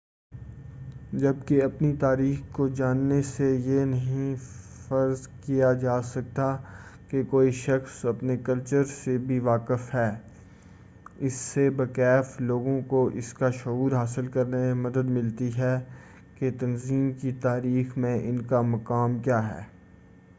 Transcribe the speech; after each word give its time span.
جبکہ 1.13 1.63
اپنی 1.63 1.93
تاریخ 1.99 2.39
کو 2.51 2.67
جاننے 2.67 3.21
سے 3.21 3.49
یہ 3.55 3.85
نہیں 3.85 4.35
فرض 4.87 5.27
کیا 5.45 5.73
جاسکتا 5.73 6.57
کہ 7.07 7.23
کوئی 7.23 7.51
شخص 7.51 8.05
اپنے 8.05 8.37
کلچر 8.37 8.83
سے 8.83 9.17
بھی 9.17 9.39
واقف 9.39 9.93
ہے 9.95 10.09
اس 11.17 11.33
سے 11.33 11.69
بہ 11.69 11.85
کیف 11.85 12.39
لوگوں 12.41 12.79
کو 12.81 13.05
اس 13.13 13.33
کا 13.33 13.49
شعور 13.49 13.91
حاصل 13.91 14.27
کرنے 14.27 14.57
میں 14.57 14.73
مدد 14.73 15.09
ملتی 15.09 15.49
ہے 15.57 15.79
کہ 16.35 16.51
تنظیم 16.59 17.11
کی 17.11 17.31
تاریخ 17.31 17.97
میں 17.97 18.19
ان 18.23 18.41
کا 18.41 18.61
مقام 18.61 19.19
کیا 19.19 19.47
ہے 19.47 19.63